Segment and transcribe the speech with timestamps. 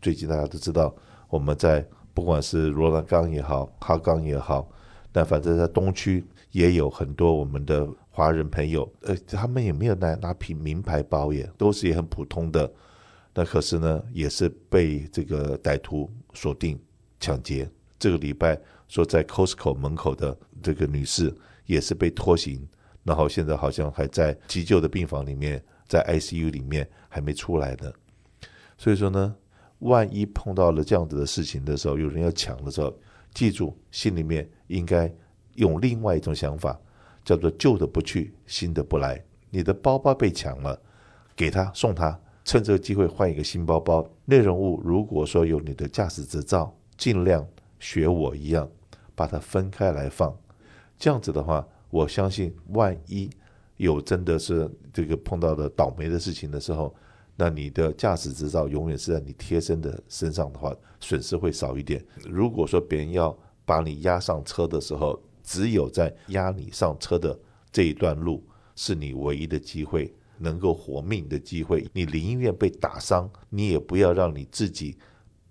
[0.00, 0.94] 最近大家都知道，
[1.28, 4.68] 我们在不管是罗兰岗也好，哈岗也好，
[5.12, 12.70] 但反正在东区也有很多我们的华人朋友，呃，他们也没有拿拿品名牌包耶，都是也很普通的。
[13.32, 16.78] 那可是呢，也是被这个歹徒锁定
[17.20, 17.70] 抢劫。
[17.98, 18.58] 这个礼拜
[18.88, 21.32] 说在 Costco 门口的这个女士
[21.66, 22.66] 也是被拖行，
[23.04, 27.92] 然后现在好像还在急救的病房里面，在 ICU 里面还没出来呢。
[28.76, 29.36] 所以说呢，
[29.80, 32.94] 万一碰到了这样子的事情的时候，有人要抢的时候，
[33.34, 35.12] 记住心里面应该
[35.56, 36.78] 用另外一种想法，
[37.24, 39.22] 叫做旧的不去，新的不来。
[39.50, 40.80] 你的包包被抢了，
[41.34, 42.18] 给他送他。
[42.44, 44.08] 趁这个机会换一个新包包。
[44.24, 47.46] 内容物如果说有你的驾驶执照，尽量
[47.78, 48.68] 学我一样，
[49.14, 50.34] 把它分开来放。
[50.98, 53.30] 这样子的话，我相信万一
[53.76, 56.94] 有真的是这个碰到的倒霉的事情的时候，
[57.40, 62.04] 那你的驾驶执照永远是在你贴身的身上的话，损失会少一点。
[62.28, 67.38] 如果说别人要把你押上车的时候，只有在押你上车的
[67.72, 68.46] 这一段路
[68.76, 70.14] 是你唯一的机会。
[70.42, 74.96] 能够活命的机会，你宁愿被打伤，你也不要让你自己，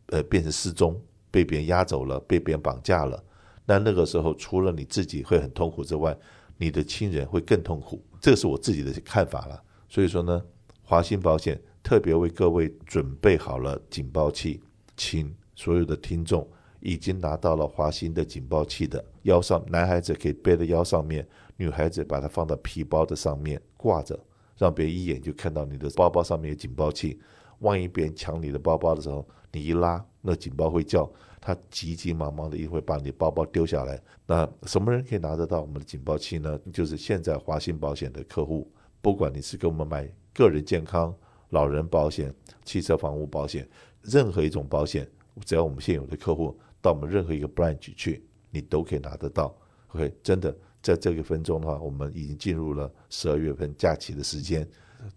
[0.08, 3.23] 呃，变成失踪，被别人押走了，被别人绑架了。
[3.67, 6.17] 那那个时候，除了你自己会很痛苦之外，
[6.58, 8.04] 你的亲人会更痛苦。
[8.20, 9.64] 这是我自己的看法了。
[9.88, 10.44] 所以说呢，
[10.82, 14.62] 华兴保险特别为各位准备好了警报器，
[14.95, 16.48] 请所有的听众
[16.82, 24.20] 已经拿到了华兴的警报器的腰上，男孩子可以背在腰上面，女孩子把它放到皮包的上面挂着。
[24.56, 27.20] 让别人一眼就看到你的包包上面有警报器，
[27.62, 34.00] 万一别人抢你的包包的时候，你一拉，那警报会叫，他急急忙忙的一会把你包包丢下来。
[34.28, 36.60] 那什么人可以拿得到我们的警报器呢？
[36.72, 41.12] 就是现在华兴保险的客户，不管你是给我们买个人健康、
[41.50, 42.33] 老人保险、
[42.64, 43.67] 汽车房屋保险，
[44.02, 45.09] 任何一种保险，
[45.45, 49.55] 只要我们现有的客户到我们任何一个 branch 去，你都可以拿得到。
[49.94, 50.55] OK，真的。
[50.81, 54.65] 在这个分钟的话，我们已经进入了十二月份假期的时间，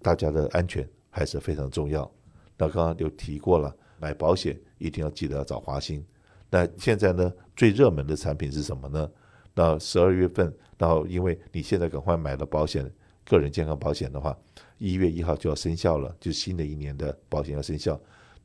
[0.00, 2.10] 大家的安全还是非常重要。
[2.58, 6.04] 那刚刚有提过了，买保险一定要记得要找华兴。
[6.50, 9.08] 那现在呢，最热门的产品是什么呢？
[9.54, 12.84] 那十二月份，然后因为你现在赶快买了保险，
[13.24, 14.36] 个人健康保险的话，
[14.82, 17.98] 一月一号就要生效了，就新的一年的保险要生效。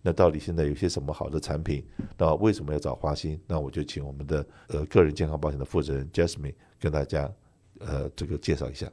[0.03, 1.83] 那到底现在有些什么好的产品？
[2.15, 3.39] 那为什么要找华兴？
[3.47, 7.27] 那我就请我们的呃个人健康保险的负责人 Jasmine 跟大家
[7.79, 8.87] 呃这个介绍一下。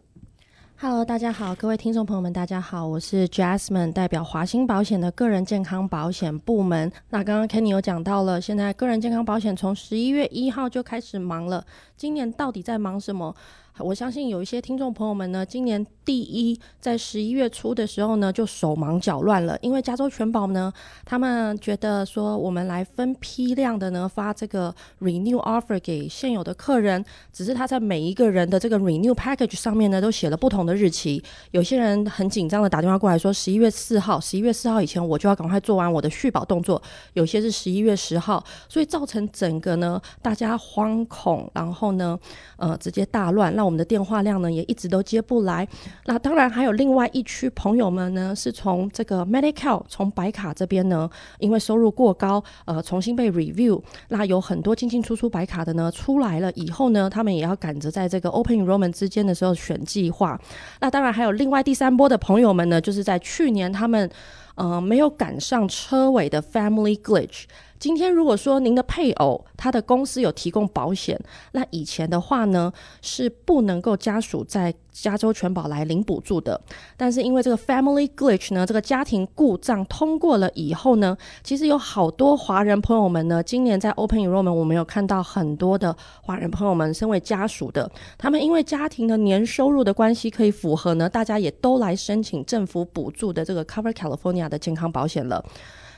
[0.77, 6.91] Hello，大家好，各位听众朋友们，大家好，我是 Jasmine，代表华兴保险的个人健康保险部门。
[7.10, 13.37] 那刚刚 Kenny 有讲到了，现在个人健康保险从十一月一号就开始忙了，今年到底在忙什么？
[13.79, 20.73] 我相信有一些听众朋友们呢，今年第一在十一月初的时候呢，就手忙脚乱了，因为加州全保呢，
[21.05, 31.21] 他们觉得说我们来分批量的呢发这个 renew offer 给现有的客人，只是他在每一个人的这个 renew package 上面呢，都写了不同的日期。
[31.51, 36.81] 有些人很紧张的打电话过来说，十一月四号，十一月四号以前我就要赶快做完我的续保动作。
[37.15, 42.17] 有些是十一月十号，所以造成整个呢大家惶恐，然后呢
[42.57, 43.53] 呃直接大乱。
[43.65, 45.67] 我们的电话量呢也一直都接不来。
[46.07, 51.09] 那当然还有另外一区朋友们呢，是从这个 Medi-Cal 从白卡这边呢，
[51.39, 53.81] 因为收入过高，呃，重新被 review。
[54.09, 60.39] 那有很多进进出出白卡的呢，出来了以后呢，他们也要赶着在这个 Open Enrollment 之间的时候选计划。
[60.81, 64.09] 那当然还有另外第三波的朋友们呢，就是在去年他们
[64.54, 67.44] 呃没有赶上车尾的 Family Glitch。
[67.78, 71.20] 今天如果说您的配偶他的公司有提供保险，
[71.53, 72.72] 那以前的话呢
[73.03, 76.59] 是不能够家属在加州全保来领补助的。
[76.97, 95.44] 但是因为这个 family glitch 呢，这个家庭故障通过了以后呢，其实有好多华人朋友们呢，今年在 Open Enrollment 我们有看到很多的华人朋友们身为家属的，他们因为家庭的年收入的关系可以符合呢，大家也都来申请政府补助的这个 Cover California 的健康保险了。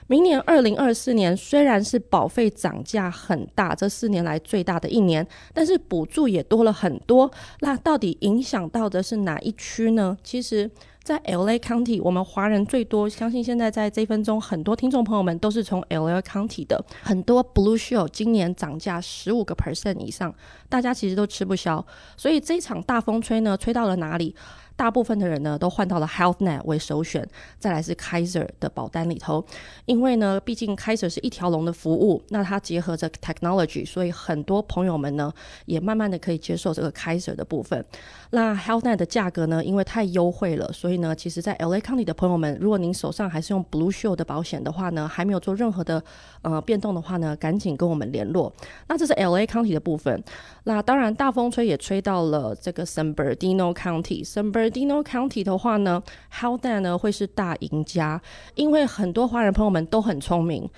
[0.08, 7.30] 明年二零二四年虽然是保费涨价很大，这四年来最大的一年，但是补助也多了很多。
[7.60, 10.16] 那到底影响到的是哪一区呢？
[10.22, 10.70] 其实，
[11.02, 16.84] 在 LA County，我们华人最多，相信现在在这分钟，很多听众朋友们都是从 LA County 的。
[17.02, 20.32] 很多 Blue Shield 今年涨价十五个 percent 以上，
[20.68, 21.84] 大家其实都吃不消。
[22.16, 24.34] 所以这一场大风吹呢，吹到了哪里？
[24.76, 27.26] 大部分的人呢都换到了 HealthNet 为首选，
[27.58, 29.44] 再来是 Kaiser 的保单里头，
[29.86, 35.32] 因为呢，毕竟 Kaiser 是一条龙的服务，那它结合着 technology，所以很多朋友们呢
[35.64, 37.84] 也慢慢的可以接受这个 Kaiser 的部分。
[38.30, 46.02] 那 HealthNet 的价格呢，因为太优惠了，所以呢，其实在 LA County 的朋友们，如果您手上还是用 Blue Shield 的保险的话呢，还没有做任何的
[46.42, 48.52] 呃变动的话呢，赶紧跟我们联络。
[48.88, 50.22] 那这是 LA County 的部分。
[50.64, 54.24] 那当然，大风吹也吹到了这个 San Bernardino County。
[54.26, 56.02] San Dino County 的话呢
[56.32, 58.20] ，Haldane 呢会是大赢家，
[58.54, 60.68] 因为很多华人朋友们都很聪明。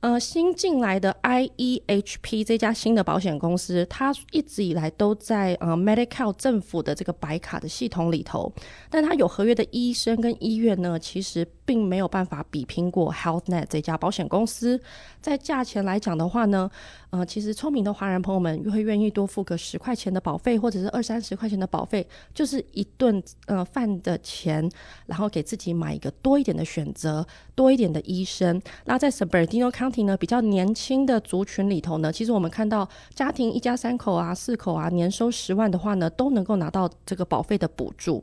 [0.00, 8.52] 呃，新进来的 IEHP 这家新的保险公司，它一直以来都在呃 Medi-Cal 政府的这个白卡的系统里头，
[8.90, 14.80] 但它有合约的医生跟医院呢，其实并没有办法比拼过 HealthNet 这家保险公司。
[15.20, 16.70] 在价钱来讲的话呢，
[17.10, 24.70] 呃，其实聪明的华人朋友们会愿意多付个十块钱的保费，或者是二三十块钱的保费，就是一顿呃饭的钱，
[25.06, 27.26] 然后给自己买一个多一点的选择，
[27.56, 28.62] 多一点的医生。
[28.84, 38.22] 那在 s u b e r d i n o County 呢，比较年轻的族群里头呢，其实我们看到家庭一家三口啊、四口啊，年收十万的话呢，都能够拿到这个保费的补助。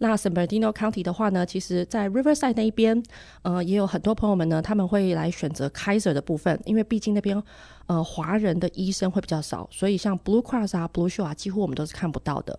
[0.00, 3.02] 那 San Bernardino County 的话呢，其实在 Riverside 那一边，
[3.42, 7.42] 呃，也有很多朋友们呢，他们会来选择 Kaiser 的部分，因为毕竟那边。
[7.86, 12.56] 呃，华人的医生会比较少，所以像 Blue Cross 啊、Blue Shield 啊，几乎我们都是看不到的。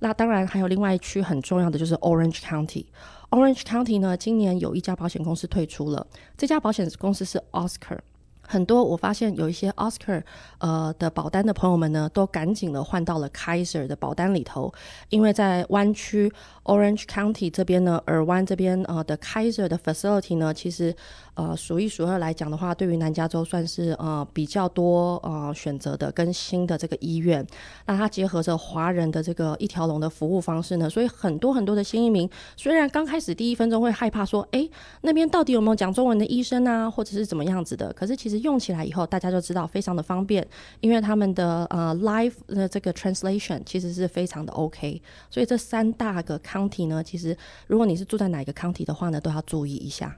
[0.00, 2.86] 那当然还有另外一区很重要的就是 Orange County。
[3.30, 6.04] Orange County 呢，今年有一家保险公司退出了，
[6.36, 8.00] 这家保险公司是 Oscar。
[8.46, 10.22] 很多我发现有一些 Oscar
[10.58, 14.72] 呃的保单的朋友们呢，都赶紧的换到了 Kaiser 的保单里头，
[15.08, 16.32] 因为在湾区
[16.64, 20.94] Orange County 这边呢，尔湾这边呃的 Kaiser 的 facility 呢，其实
[21.34, 27.44] 呃数一数二来讲的话，对于南加州算是呃比较多呃选择的跟新的这个医院，
[27.86, 34.68] 那它结合着华人的这个一条龙的服务方式呢，所以很多很多的新移民虽然刚开始第一分钟会害怕说，哎，
[35.00, 38.34] 那边到底有没有讲中文的医生啊，或者是怎么样子的，可是其实。
[38.44, 40.46] 用起来以后，大家就知道非常的方便，
[40.80, 45.00] 因为他们的呃 live 的这个 translation 其实是非常的 OK，
[45.30, 47.34] 所以这三大个 county 呢，其实
[47.66, 50.14] 如果你是住在哪个 county 的话呢，都要注意一下。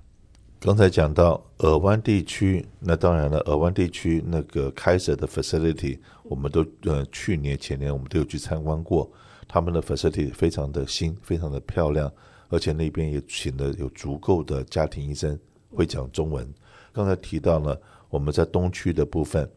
[0.67, 9.09] 刚才讲到尔湾地区，那当然了，尔湾地区那个开设的 facility，我们都呃去年前年我们都有去参观过，
[9.47, 12.13] 他们的 facility 非常的新，非常的漂亮，
[12.49, 15.39] 而且那边也请了有足够的家庭医生
[15.71, 16.53] 会讲中文。
[16.93, 17.81] 刚才提到了。
[18.09, 19.49] 我们在东区的部分，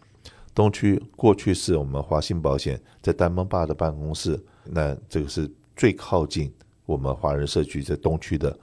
[0.55, 6.51] 东区过去是我们华信保险在丹蒙坝的办公室，那这个是最靠近
[6.85, 8.55] 我们华人社区在东区的。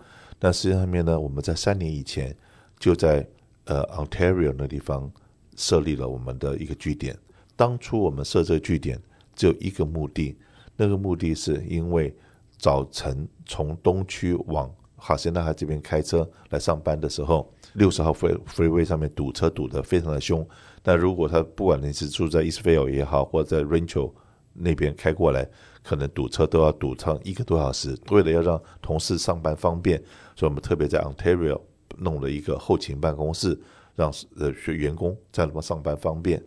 [0.46, 2.32] 那实际上面呢，我们在三年以前
[2.78, 3.26] 就在
[3.64, 5.10] 呃 Ontario 那地方
[5.56, 7.18] 设立了我们的一个据点。
[7.56, 8.96] 当初我们设这个据点
[9.34, 10.38] 只有一个目的，
[10.76, 12.14] 那个目的是因为
[12.58, 17.52] 早晨从东区往哈辛纳海这边开车来上班的时候。
[17.72, 20.46] 六十号 free freeway 上面堵车堵得非常的凶，
[20.80, 24.12] 但如果他不管你是住在 Eastvale 也好，或者在 Rancho
[24.58, 25.48] 那边开过来，
[25.82, 27.96] 可能堵车都要堵上一个多小时。
[28.10, 29.98] 为了要让同事上班方便，
[30.34, 31.60] 所以我们特别在 Ontario
[31.98, 33.58] 弄了一个后勤办公室，
[33.94, 36.42] 让呃学员工在那边上班方便。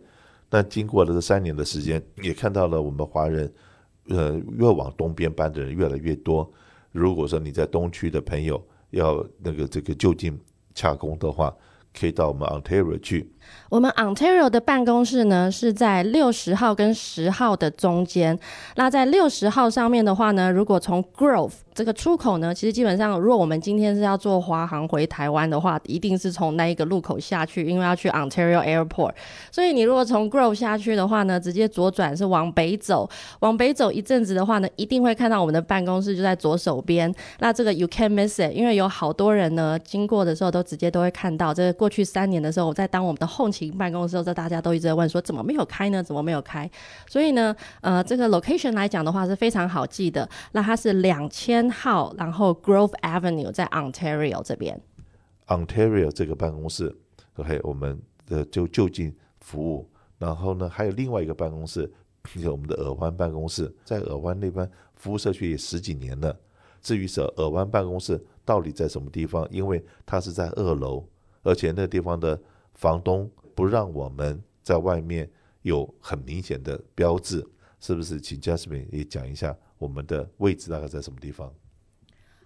[0.50, 3.52] 那经过了这三年的时间，也看到了我们华人
[4.08, 6.50] 呃越往东边搬的人越来越多。
[6.92, 10.38] 如果说你在东区的朋友要那个这个就近。
[10.72, 11.54] 洽工的话，
[11.98, 13.32] 可以到我们 Ontario 去。
[13.68, 18.38] 我们 Ontario 的办公室呢，是在六十号跟十号的中间。
[18.76, 29.12] 那在六十号上面的话呢，如果从 Grove 这个出口呢，其实基本上，如果我们今天是要坐华航回台湾的话，一定是从那一个路口下去，因为要去 Ontario Airport。
[29.52, 37.12] 所以你如果从 Grove 下去的话呢，直接左转是往北走，往北走一阵子的话呢，一定会看到我们的办公室就在左手边。
[37.38, 41.54] 那这个 You can't miss it，因为有好多人呢经过的时候都直接都会看到。
[41.54, 46.02] 这个过去三年的时候，我在当我们的后勤办公室的时候，大家都一直在问说怎么没有开呢？
[46.02, 46.68] 怎么没有开？
[47.08, 50.28] 所以呢，呃，这个 location 来讲的话是非常好记的。
[50.52, 54.80] 那它是两千号，然后 Grove Avenue 在 Ontario 这边。
[55.48, 56.96] Ontario 这个办公室
[57.34, 59.90] ，OK，我们的就就近服务。
[60.18, 61.92] 然后呢，还有另外一个办公室，
[62.40, 66.38] 就我们的耳湾办公室，在耳湾那边服务社区也十几年了。
[66.80, 69.44] 至于是耳湾办公室到底在什么地方？
[69.50, 71.04] 因为它是在二楼，
[71.42, 72.40] 而且那地方的。
[72.74, 77.46] 房东不让我们在外面有很明显的标志，
[77.78, 78.18] 是不是？
[78.18, 81.52] 请 Jasmine 也讲一下我们的位置大概在什么地方？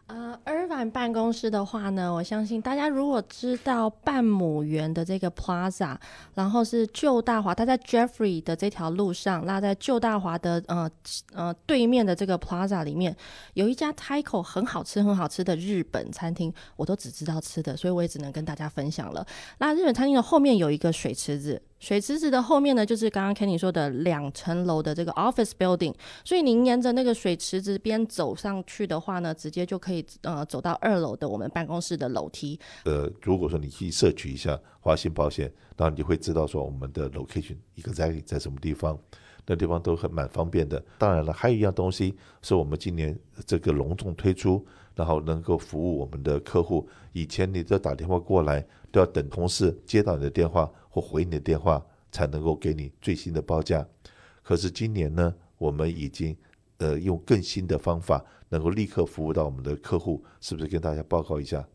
[0.06, 0.38] 呃
[0.68, 5.96] 完办公室的话呢，我相信大家如果知道半亩园的这个 Plaza，
[6.34, 10.90] 然后是旧大华，它在 Jeffrey 的这条路上，那在旧大华的呃
[11.32, 13.16] 呃对面的这个 Plaza 里面，
[13.54, 19.26] 有一家 Taiko 很好吃很好吃的日本餐厅，我都只知道吃的，所以我也只能跟大家分享了。
[19.58, 21.62] 那日本餐厅的后面有一个水池子。
[21.84, 32.58] 水池子的后面呢，就是刚刚 Kenny 说的两层楼的这个 office building，所以您沿着那个水池子边走上去的话呢，直接就可以呃走到二楼的我们办公室的楼梯。
[32.86, 38.98] 呃，如果说你去摄取一下华信保险，然后你会知道说我们的 location exactly 在什么地方，
[39.44, 40.82] 那地方都很蛮方便的。
[40.96, 43.14] 当然了，还有一样东西是我们今年
[43.44, 44.64] 这个隆重推出，
[44.94, 46.88] 然后能够服务我们的客户。
[47.12, 50.70] 以前你都打电话过来，都要等同事接到你的电话。
[50.94, 53.84] 或回你的电话才能够给你最新的报价，
[54.44, 56.36] 可是今年呢，我们已经
[56.78, 61.66] 呃用更新的方法，能够立刻服务到我们的客户，是不是跟大家报告一下？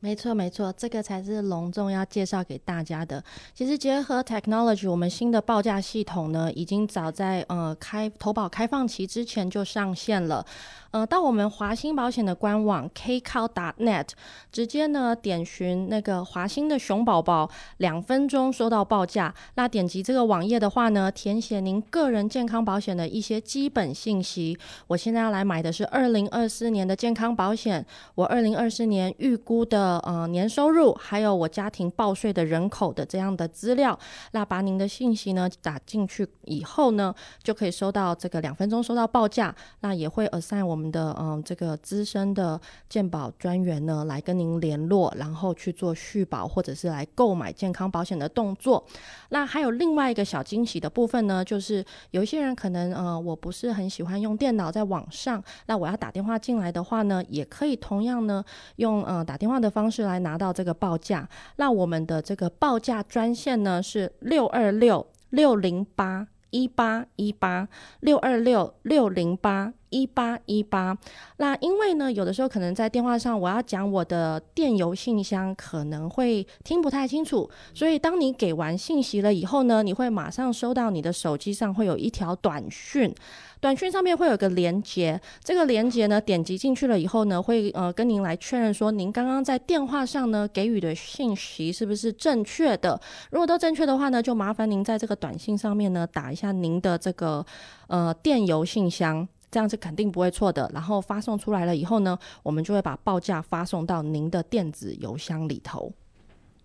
[0.00, 3.24] 没错，没错，这个才是隆重要介绍给大家的。
[3.52, 10.46] 其实结合 technology，我们新的报价系统呢，已经早在呃开投保开放期之前就上线了。
[10.90, 14.08] 呃，到我们华兴保险的官网 kcal.net，
[14.50, 19.34] 直接呢点询那个华兴的熊宝宝，两分钟收到报价。
[19.56, 24.58] 那点击这个网页的话呢，填写您个人健康保险的一些基本信息。
[24.86, 33.98] 我现在要来买的是二零二四年的健康保险，我二零二四年预估的呃年收入，还有我家庭报税的人口的这样的资料。
[34.32, 39.54] 那把您的信息呢打进去以后呢，就可以收到这个两分钟收到报价。
[39.80, 40.77] 那也会 assign 我。
[40.78, 48.86] 我们的嗯，这个资深的健保专员呢，来跟您联络，然后去做续保或者是来购买健康保险的动作。
[49.30, 58.44] 那还有另外一个小惊喜的部分呢，就是有一些人可能呃，我不是很喜欢用电脑在网上，那我要打电话进来的话呢，也可以同样呢
[58.76, 61.28] 用呃打电话的方式来拿到这个报价。
[61.56, 67.68] 那我们的这个报价专线呢是六二六六零八一八一八
[67.98, 69.72] 六二六六零八。
[69.90, 70.96] 一八一八，
[71.38, 83.14] 那因为呢，有的时候可能在电话上我要讲我的电邮信箱，可能会听不太清楚，所以当你给完信息了以后呢，你会马上收到你的手机上会有一条短讯，
[83.60, 97.44] 短讯上面会有个连接，这个连接呢，点击进去了以后呢，会呃跟您来确认说您刚刚在电话上呢给予的信息是不是正确的，如果都正确的话呢，就麻烦您在这个短信上面呢打一下您的这个
[97.86, 99.26] 呃电邮信箱。
[99.50, 100.70] 这样是肯定不会错的。
[100.72, 105.92] 然后发送出来了以后呢，我们就会把报价发送到您的电子邮箱里头。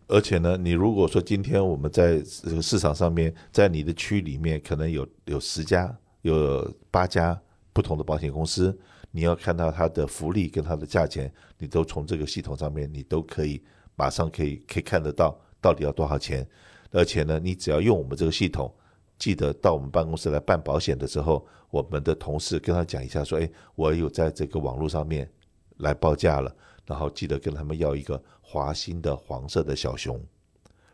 [0.07, 7.39] 而且呢，你如果说今天我们在这个市场上面，在你的区里面可能有有十家、有八家
[7.71, 8.77] 不同的保险公司，
[9.11, 13.63] 你要看到它的福利跟它的价钱，你都从这个系统上面，你都可以
[13.95, 16.45] 马上可以可以看得到到底要多少钱。
[16.91, 18.71] 而且呢，你只要用我们这个系统。
[19.17, 25.31] 记得到我们办公室来办保险的时候，我们的同事跟他讲一下，说：“哎，我有在这个网络上面
[25.77, 26.53] 来报价了。”
[26.85, 30.21] 然后记得跟他们要一个华鑫的黄色的小熊，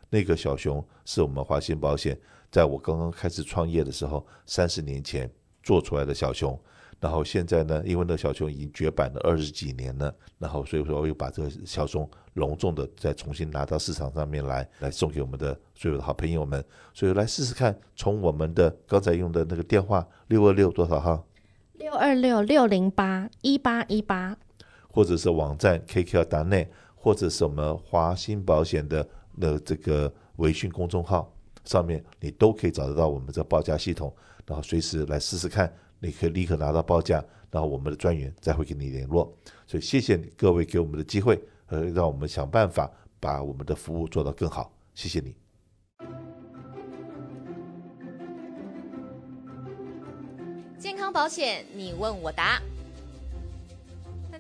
[0.10, 2.20] 那个小熊是我们华鑫保险
[2.52, 5.28] 在我刚刚开始创业的时候，三十年前
[5.64, 6.60] 做出来的小熊。
[7.00, 16.64] 然后现在呢，因为那个小熊已经绝版了二十几年了，然后所以说我又把这个小熊隆重的再重新拿到市场上面来，来送给我们的所有的好朋友们。
[16.94, 21.26] 所以来试试看，从我们的刚才用的那个电话六二六多少号？
[21.76, 24.38] 六二六六零八一八一八，
[24.92, 29.08] 或者是网站 kcal.net，或者是我们华新保险的
[29.40, 34.14] 的这个微信公众号上面，你都可以找得到我们这报价系统，
[34.46, 35.74] 然后随时来试试看。
[36.00, 39.36] 你可以立刻拿到报价，然后我们的专员再会跟你联络。
[39.68, 42.90] 所以谢谢各位给我们的机会，呃，让我们想办法
[43.20, 44.72] 把我们的服务做到更好。
[44.94, 45.36] 谢谢你。
[50.78, 52.62] 健康保险，你问我答。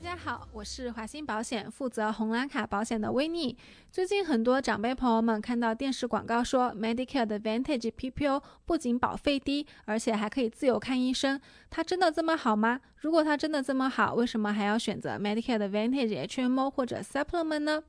[0.01, 3.57] 大家好，我是华鑫保险负责红蓝卡保险的威尼。
[3.91, 11.37] 最近很多长辈朋友们看到电视广告说，Medicare 的 Advantage PPO 不仅保费低，而且还可以自由看医生。
[11.69, 12.79] 它真的这么好吗？
[12.99, 17.83] 如果它真的这么好，为什么还要选择 Medicare 的 Advantage HMO 或者 Supplement 呢？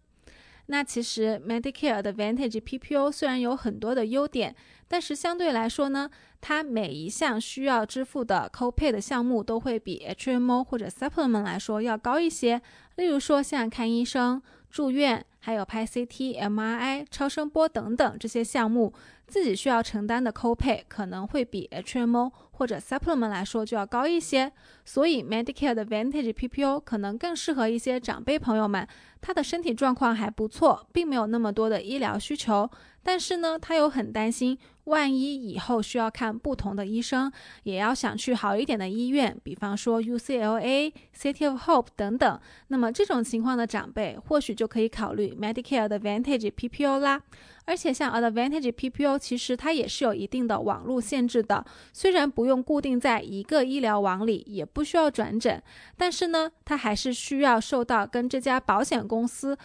[0.73, 4.55] 那其实 Medicare Advantage PPO 虽然有很多的优点，
[4.87, 6.09] 但是相对来说呢，
[6.41, 12.63] 它每一项需要支付的 copay 的项目都会比 HMO 或者 Supplement 来说要高一些。
[12.95, 18.93] 例如说像看医生、住院，还有拍 CT、MRI、超声波等等这些项目，
[19.27, 24.53] 自己需要承担的 copay 可能会比 HMO 或者 Supplement 来说就要高一些。
[24.85, 28.87] 所以 Medicare 的 Advantage PPO 可能更适合一些长辈朋友们，
[29.21, 32.71] 他的身体状况还不错，并没有那么多的医疗需求。
[33.03, 34.59] 但是呢，他又很担心，
[34.91, 37.31] 万一以后需要看不同的医生，
[37.63, 42.41] 也要想去好一点的医院，比方说 UCLA、City of Hope 等等。
[42.69, 47.23] 那么这种情况的长辈，或许就可以考虑 Medicare Advantage PPO 啦。
[47.67, 55.63] 而且像 Advantage PPO，其实它也是有一定的网络限制的，虽然不用固定在一个医疗网里，也不需要转诊，
[55.97, 59.57] 但是呢，它还是需要受到跟这家保险公司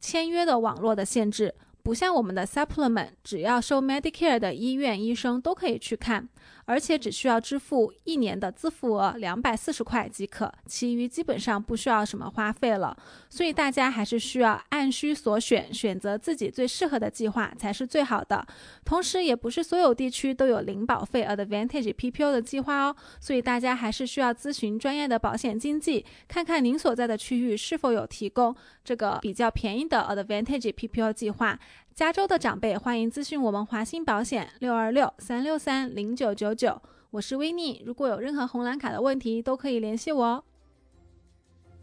[0.00, 1.54] 签约的网络的限制。
[1.84, 6.26] 不像我们的 Supplement，只要收 Medicare 的医院医生都可以去看。
[6.66, 12.96] 而且只需要支付一年的自付额两百四十块即可，其余基本上不需要什么花费了。
[13.28, 18.46] 所以大家还是需要按需所选，选择自己最适合的计划才是最好的。
[18.84, 22.96] 同时，也不是所有地区都有零保费 Advantage PPO 的计划哦。
[23.20, 31.58] 所以大家还是需要咨询专业的保险经纪，看看您所在的区域是否有提供这个比较便宜的 Advantage PPO 计划。
[31.94, 36.82] 加州的长辈欢迎咨询我们华兴保险六二六三六三零九九九，
[37.12, 37.80] 我是维尼。
[37.86, 40.44] 如果有任何红蓝卡的问题，都可以联系我哦。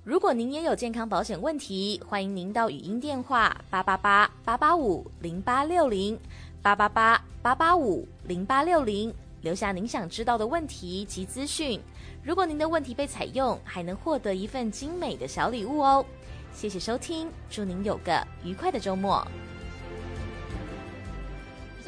[0.03, 6.19] 如果您也有健康保险问题，欢迎您到语音电话八八八八八五零八六零
[6.61, 11.79] 八八八八八五零八六零留下您想知道的问题及资讯。
[12.21, 16.05] 如果您的问题被采用，还能获得一份精美的小礼物哦。
[16.51, 19.25] 谢谢收听，祝您有个愉快的周末。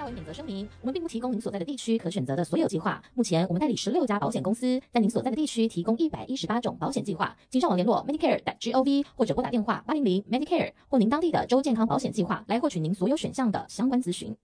[0.05, 3.01] 为免责声明，我们并不提供您所在的地区可选择的所有计划。
[3.13, 7.36] 目前，我们代理十六家保险公司，在您所在的地区提供一百一十八种保险计划。
[7.50, 14.36] 请上网联络 Medicare.gov 或者拨打电话八零零 Medicare 或您当地的州健康保险计划来获取您所有选项的相关咨询。